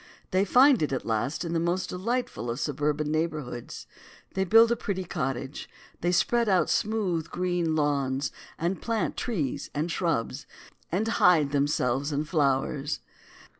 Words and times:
They 0.31 0.45
find 0.45 0.81
it 0.81 0.91
at 0.91 1.05
last 1.05 1.45
in 1.45 1.53
the 1.53 1.59
most 1.59 1.89
delightful 1.89 2.49
of 2.49 2.59
suburban 2.59 3.11
neighborhoods. 3.11 3.85
They 4.33 4.43
build 4.45 4.69
the 4.69 4.75
pretty 4.75 5.03
cottage. 5.03 5.69
They 5.99 6.11
spread 6.11 6.49
out 6.49 6.71
smooth 6.71 7.29
green 7.29 7.75
lawns, 7.75 8.31
and 8.57 8.81
plant 8.81 9.15
trees 9.15 9.69
and 9.75 9.91
shrubs, 9.91 10.47
and 10.91 11.07
hide 11.07 11.51
themselves 11.51 12.11
in 12.11 12.23
flowers. 12.23 13.01